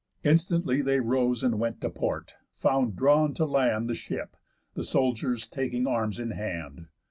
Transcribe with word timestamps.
Instantly 0.23 0.81
They 0.81 0.99
rose, 0.99 1.43
and 1.43 1.59
went 1.59 1.79
to 1.81 1.89
port; 1.91 2.33
found 2.57 2.95
drawn 2.95 3.35
to 3.35 3.45
land 3.45 3.87
The 3.87 3.93
ship, 3.93 4.35
the 4.73 4.83
soldiers 4.83 5.47
taking 5.47 5.85
arms 5.85 6.17
in 6.19 6.31
hand. 6.31 6.87